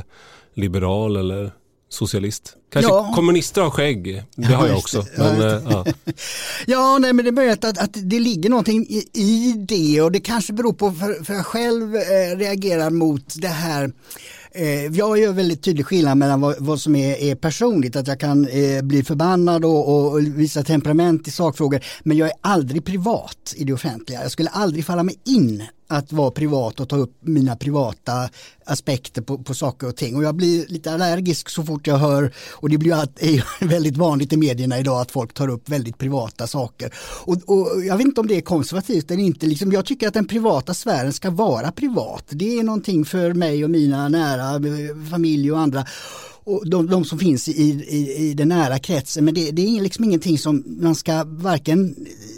[0.55, 1.53] liberal eller
[1.89, 2.57] socialist.
[2.71, 3.13] Kanske ja.
[3.15, 5.07] kommunister har skägg, det har jag också.
[5.17, 5.61] Men, ja.
[5.71, 5.85] ja.
[6.67, 10.13] ja, nej, men det är möjligt att, att det ligger någonting i, i, det och
[10.13, 13.93] det kanske beror på för, för jag själv eh, reagerar mot det här
[14.53, 18.21] Eh, jag gör väldigt tydlig skillnad mellan vad, vad som är, är, personligt, att jag
[18.21, 23.55] kan eh, bli förbannad och, och, visa temperament i sakfrågor, men jag är aldrig privat
[23.57, 24.23] i det offentliga.
[24.23, 28.29] Jag skulle aldrig falla mig in att vara privat och ta upp mina privata
[28.65, 30.17] aspekter på, på saker och ting.
[30.17, 34.33] Och jag blir lite allergisk så fort jag hör, och det blir är väldigt vanligt
[34.33, 36.95] i medierna idag att folk tar upp väldigt privata saker.
[37.25, 40.15] Och, och jag vet inte om det är konservativt eller inte, liksom, jag tycker att
[40.15, 42.25] den privata sfären ska vara privat.
[42.29, 45.85] Det är någonting för mig och mina nära, eh, familj och andra
[46.45, 49.25] och de, de, som finns i, i, i den nära kretsen.
[49.25, 51.95] Men det, det, är liksom ingenting som man ska varken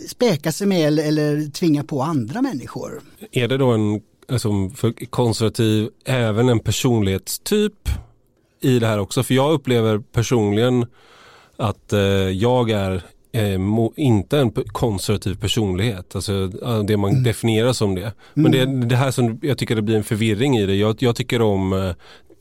[0.08, 3.00] späka sig med eller, eller tvinga på andra människor.
[3.32, 7.88] Är det då en alltså, för konservativ även en personlighetstyp
[8.62, 9.22] i det här också?
[9.22, 10.86] För jag upplever personligen
[11.56, 13.58] att eh, jag är eh,
[13.96, 16.46] inte en konservativ personlighet, alltså
[16.86, 17.22] det man mm.
[17.22, 18.12] definierar som det.
[18.34, 18.80] Men mm.
[18.80, 20.74] det, det här som jag tycker det blir en förvirring i det.
[20.74, 21.92] Jag, jag tycker om eh,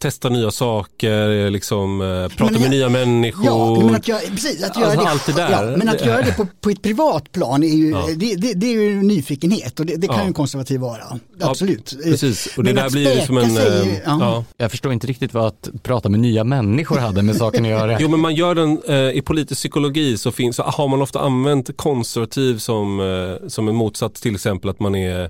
[0.01, 3.45] testa nya saker, liksom, eh, prata Men med jag- nya människor.
[3.45, 5.71] Ja, men att, göra, precis, att göra Alltså, det, allt det där.
[5.71, 8.05] Ja, men att göra det på, på ett privat plan är ju, Ja.
[8.17, 10.21] det, det, det är ju nyfikenhet och det, det kan Ja.
[10.21, 10.99] ju en konservativ vara.
[11.39, 11.97] Ja, Absolut.
[12.03, 13.55] Precis, och det Men där blir ju som en...
[13.55, 14.17] sig, eh, ja.
[14.19, 14.43] ja.
[14.57, 17.97] Jag förstår inte riktigt vad att prata med nya människor hade med saken att göra.
[17.99, 21.19] Jo men man gör den, eh, i politisk psykologi så, finns, så har man ofta
[21.19, 25.29] använt konservativ som, eh, som en motsats till exempel att man är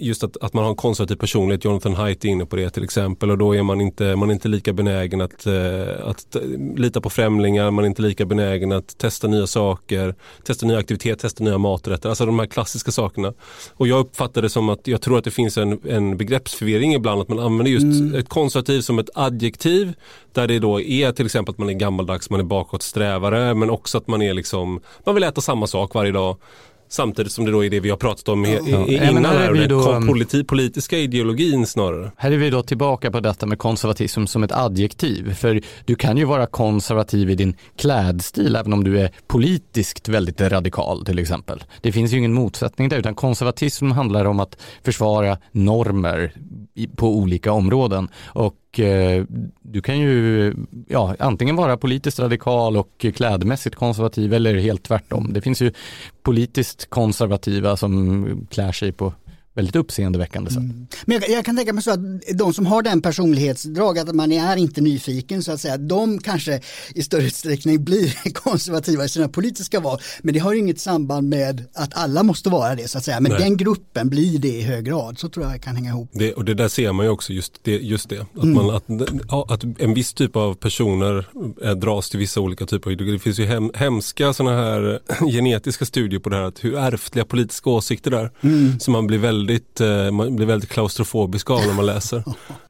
[0.00, 2.84] Just att, att man har en konservativ personlighet, Jonathan Haidt är inne på det till
[2.84, 3.30] exempel.
[3.30, 6.42] Och då är man inte, man inte lika benägen att, eh, att eh,
[6.76, 11.20] lita på främlingar, man är inte lika benägen att testa nya saker, testa nya aktiviteter,
[11.20, 13.32] testa nya maträtter, alltså de här klassiska sakerna.
[13.74, 17.20] Och jag uppfattar det som att jag tror att det finns en, en begreppsförvirring ibland,
[17.20, 19.92] att man använder just ett konservativ som ett adjektiv.
[20.32, 23.54] Där det då är till exempel att man är gammaldags, man är bakåtsträvare.
[23.54, 26.36] Men också att man är liksom, man vill äta samma sak varje dag.
[26.88, 29.24] Samtidigt som det då är det vi har pratat om i, i, Ja, men innan
[29.24, 32.12] här är här, då, um, politi, politiska ideologin snarare.
[32.16, 35.34] Här är vi då tillbaka på detta med konservatism som ett adjektiv.
[35.34, 40.40] För du kan ju vara konservativ i din klädstil även om du är politiskt väldigt
[40.40, 41.64] radikal till exempel.
[41.80, 46.32] Det finns ju ingen motsättning där utan konservatism handlar om att försvara normer
[46.74, 48.08] i- på olika områden.
[48.24, 49.24] Och eh,
[49.62, 50.54] du kan ju
[50.88, 55.32] ja, antingen vara politiskt radikal och klädmässigt konservativ eller helt tvärtom.
[55.32, 55.72] Det finns ju
[56.22, 59.12] politiskt konservativa som klär sig på
[59.56, 60.62] väldigt uppseendeväckande sätt.
[61.04, 62.00] Men jag, jag kan tänka mig så att
[62.34, 66.60] de som har den personlighetsdrag, att man är inte nyfiken så att säga, de kanske
[66.94, 70.00] i större utsträckning blir konservativa i sina politiska val.
[70.22, 73.20] Men det har ju inget samband med att alla måste vara det så att säga.
[73.20, 73.40] Men Nej.
[73.40, 76.10] den gruppen blir det i hög grad, så tror jag kan hänga ihop.
[76.12, 77.70] Det, och det där ser man ju också just det.
[77.78, 78.18] Just det.
[78.20, 78.54] Att, Mm.
[78.54, 81.26] man, att, att en viss typ av personer
[81.62, 83.12] eh, dras till vissa olika typer av ideologier.
[83.18, 85.00] Det finns ju hem, hemska sådana här
[85.32, 86.42] genetiska studier på det här.
[86.42, 88.30] Att hur ärftliga politiska åsikter är.
[88.40, 88.80] Mm.
[88.80, 92.24] Så man blir väldigt, väldigt, eh, man blir väldigt klaustrofobisk av när man läser.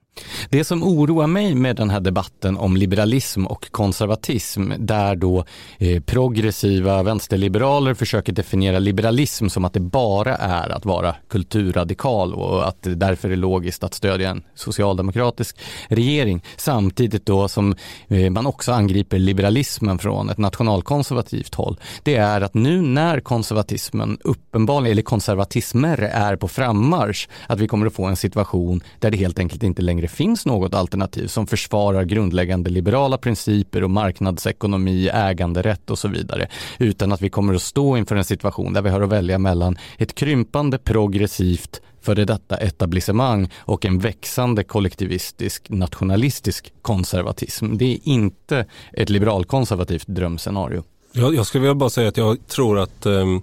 [0.50, 5.44] Det som oroar mig med den här debatten om liberalism och konservatism där då
[5.79, 12.68] eh, progressiva vänsterliberaler försöker definiera liberalism som att det bara är att vara kulturradikal och
[12.68, 17.74] att det därför är logiskt att stödja en socialdemokratisk regering samtidigt då som
[18.09, 21.81] eh, man också angriper liberalismen från ett nationalkonservativt håll.
[22.02, 27.87] Det är att nu när konservatismen uppenbarligen, eller konservatismer är på frammarsch, att vi kommer
[27.87, 32.04] att få en situation där det helt enkelt inte längre finns något alternativ som försvarar
[32.04, 36.48] grundläggande liberala principer och marknadsekonomi, äganderätt och så vidare.
[36.78, 39.78] Utan att vi kommer att stå inför en situation där vi har att välja mellan
[39.98, 47.76] ett krympande progressivt före detta etablissemang och en växande kollektivistisk nationalistisk konservatism.
[47.76, 50.82] Det är inte ett liberalkonservativt drömscenario.
[51.12, 53.42] Jag, jag skulle vilja bara säga att jag tror att um,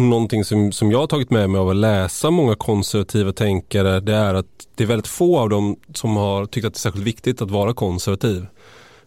[0.00, 4.14] någonting som, som jag har tagit med mig av att läsa många konservativa tänkare det
[4.14, 7.06] är att det är väldigt få av dem som har tyckt att det är särskilt
[7.06, 8.46] viktigt att vara konservativ.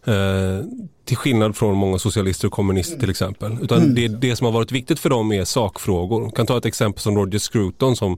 [0.05, 0.65] Eh,
[1.05, 3.57] till skillnad från många socialister och kommunister till exempel.
[3.61, 6.23] Utan det, det som har varit viktigt för dem är sakfrågor.
[6.23, 8.17] Jag kan ta ett exempel som Roger Scruton som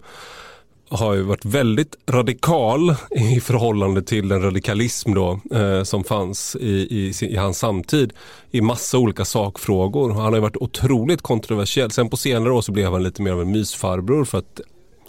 [0.94, 6.72] har ju varit väldigt radikal i förhållande till den radikalism då, eh, som fanns i,
[6.72, 8.14] i, i hans samtid
[8.52, 10.12] i massa olika sakfrågor.
[10.12, 11.92] Han har ju varit otroligt kontroversiell.
[11.92, 14.62] Sen på senare år så blev han lite mer av en mysfarbror för att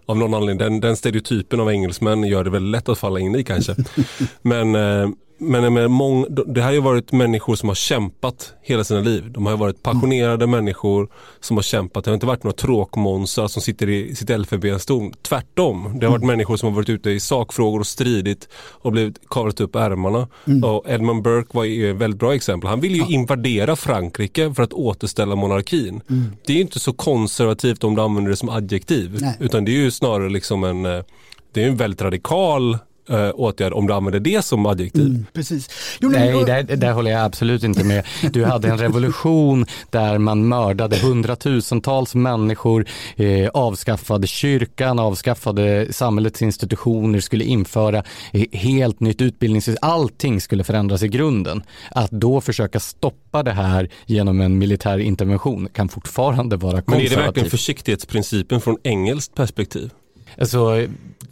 [0.06, 3.34] av någon anledning, den, den stereotypen av engelsmän gör det väldigt lätt att falla in
[3.34, 3.76] i kanske.
[4.42, 5.08] Men, eh,
[5.50, 9.32] men med mång, det här har ju varit människor som har kämpat hela sina liv.
[9.32, 11.08] De har ju varit passionerade människor
[11.40, 12.04] som har kämpat.
[12.04, 15.12] Det har inte varit några tråkmånsar som sitter i sitt elfenbenstorn.
[15.22, 15.96] Tvärtom.
[16.00, 19.60] Det har varit människor som har varit ute i sakfrågor och stridit och blivit kavlat
[19.60, 20.28] upp ärmarna.
[20.64, 22.70] Och Edmund Burke var ju ett väldigt bra exempel.
[22.70, 26.00] Han ville ju invadera Frankrike för att återställa monarkin.
[26.46, 29.18] Det är ju inte så konservativt om du använder det som adjektiv.
[29.20, 29.36] Nej.
[29.40, 31.04] Utan det är ju snarare liksom en, eh,
[31.52, 32.78] det är en väldigt radikal
[33.10, 35.06] eh, åtgärd om du använder det som adjektiv.
[35.06, 35.68] Mm, precis.
[36.00, 38.06] Jo, men- Nej, där, där håller jag absolut inte med.
[38.32, 42.86] Du hade en revolution där man mördade hundratusentals människor,
[43.16, 49.88] eh, avskaffade kyrkan, avskaffade samhällets institutioner, skulle införa eh, helt nytt utbildningssystem.
[49.90, 51.62] Allting skulle förändras i grunden.
[51.90, 56.98] Att då försöka stoppa det här genom en militär intervention kan fortfarande vara Men är
[56.98, 57.50] det verkligen konservativt.
[57.50, 59.90] försiktighetsprincipen från engelskt perspektiv?
[60.38, 60.86] Alltså,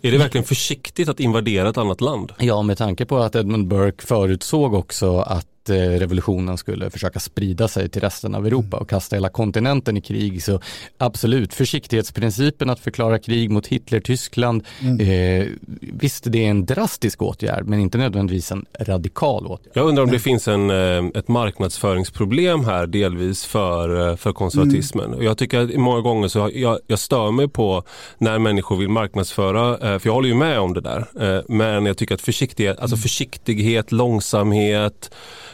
[0.05, 2.33] är det verkligen försiktigt att invadera ett annat land?
[2.39, 7.21] Ja, med tanke på att Edmund Burke förutsåg också att att eh, revolutionen skulle försöka
[7.21, 10.43] sprida sig till resten av Europa och kasta hela kontinenten i krig.
[10.43, 10.61] Så
[10.99, 15.01] absolut, försiktighetsprincipen att förklara krig mot Hitler-Tyskland, mm.
[15.01, 15.47] eh,
[15.81, 19.73] visst det är en drastisk åtgärd men inte nödvändigtvis en radikal åtgärd.
[19.75, 25.13] Jag undrar om det finns en, eh, ett marknadsföringsproblem här delvis för, eh, för konservatismen.
[25.13, 25.25] Mm.
[25.25, 27.83] Jag tycker att många gånger så jag, jag stör mig på
[28.19, 31.03] när människor vill marknadsföra, för jag håller ju med om det där,
[31.53, 33.03] men jag tycker att försiktighet, alltså mm.
[33.03, 35.11] försiktighet, långsamhet,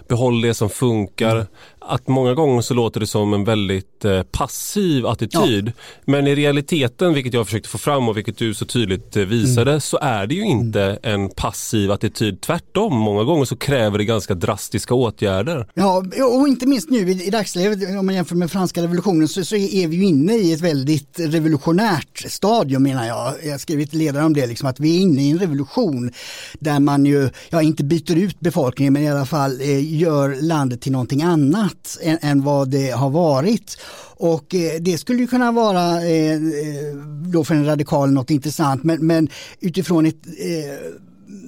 [0.09, 1.47] behåll det som funkar.
[1.89, 5.67] Att många gånger så låter det som en väldigt eh, passiv attityd.
[5.67, 5.73] Ja.
[6.05, 9.71] Men i realiteten, vilket jag försökte få fram och vilket du så tydligt eh, visade,
[9.71, 9.81] mm.
[9.81, 10.99] så är det ju inte mm.
[11.03, 12.41] en passiv attityd.
[12.41, 15.67] Tvärtom, många gånger så kräver det ganska drastiska åtgärder.
[15.75, 16.05] Ja,
[16.41, 19.57] och inte minst nu i, i dagsläget, om man jämför med franska revolutionen, så, så
[19.57, 23.35] är vi ju inne i ett väldigt revolutionärt stadium menar jag.
[23.45, 26.13] Jag har skrivit ledare om det, liksom, att vi är inne i en revolution
[26.61, 30.81] där man ju, ja inte byter ut befolkningen, men i alla fall eh, gör landet
[30.81, 33.79] till någonting annat annat än, än vad det har varit.
[34.17, 36.97] Och eh, det skulle kunna vara eh, eh,
[37.33, 39.29] då för en radikal något intressant men, men
[39.61, 40.79] utifrån ett eh,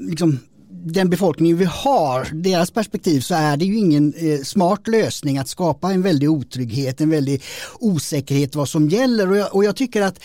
[0.09, 0.39] liksom,
[0.85, 5.49] den befolkning vi har, deras perspektiv så är det ju ingen eh, smart lösning att
[5.49, 7.43] skapa en väldig otrygghet, en väldig
[7.81, 10.21] osäkerhet vad som gäller och jag, och jag tycker att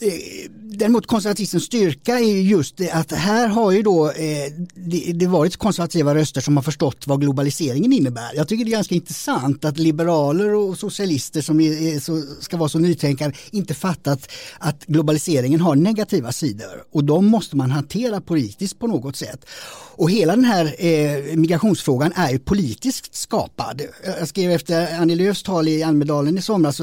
[0.00, 4.52] Eh, däremot konservatismens styrka är just att här har ju då eh,
[5.14, 8.30] det, varit konservativa röster som har förstått vad globaliseringen innebär.
[8.34, 12.78] Jag tycker det är ganska intressant att liberaler och socialister som är, ska vara så
[12.78, 14.28] nytänkande inte fattat
[14.58, 19.46] att globaliseringen har negativa sidor och de måste man hantera politiskt på något sätt.
[19.96, 23.82] Och hela den här eh, migrationsfrågan är ju politiskt skapad.
[24.18, 26.80] Jag skrev efter Annie Lööfs tal i Almedalen i somras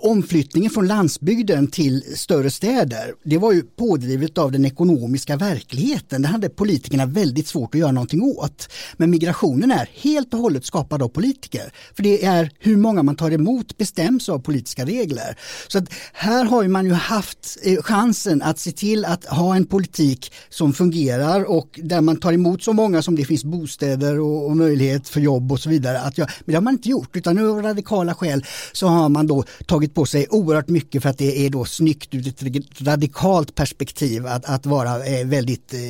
[0.00, 6.22] omflyttningen från landsbygden till större städer, det var ju pådrivet av den ekonomiska verkligheten.
[6.22, 8.68] Det hade politikerna väldigt svårt att göra någonting åt.
[8.96, 11.72] Men migrationen är helt och hållet skapad av politiker.
[11.96, 15.38] För det är hur många man tar emot bestäms av politiska regler.
[15.68, 19.66] Så att här har man ju haft eh, chansen att se till att ha en
[19.66, 24.56] politik som fungerar och där man tar emot så många som det finns bostäder och,
[24.56, 26.00] möjlighet för jobb och så vidare.
[26.00, 29.08] Att jag, men det har man inte gjort utan nu av radikala skäl så har
[29.08, 32.28] man då tagit tagit på sig oerhört mycket för att det är då snyggt ur
[32.28, 35.80] ett radikalt perspektiv att, att vara eh, väldigt eh,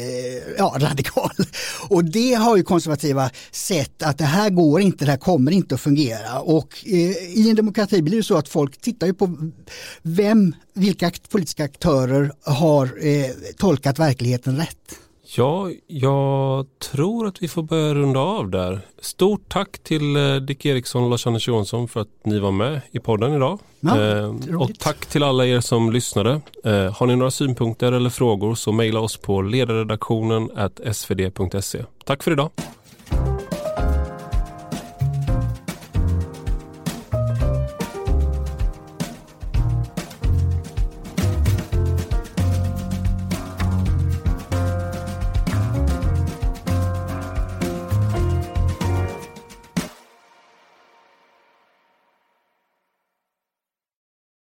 [0.59, 1.31] ja, radikal.
[1.89, 5.75] Och det har ju konservativa sett att det här går inte, det här kommer inte
[5.75, 6.41] att fungera.
[6.41, 9.51] Och eh, i en demokrati blir det så att folk tittar ju på
[10.03, 12.89] vem, vilka politiska aktörer har
[13.59, 15.08] tolkat verkligheten rätt.
[15.37, 18.81] Ja, jag tror att vi får börja runda av där.
[19.01, 22.99] Stort tack till eh, Dick Eriksson och Lars-Anders Johansson för att ni var med i
[22.99, 23.59] podden idag.
[23.81, 26.41] Ja, eh, och tack till alla er som lyssnade.
[26.65, 30.51] Eh, har ni några synpunkter eller frågor så mejla oss på ledarredaktionen
[30.93, 31.85] svd.se.
[32.05, 32.51] Tack för idag.